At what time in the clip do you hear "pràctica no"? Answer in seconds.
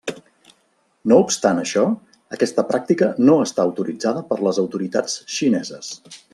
2.71-3.37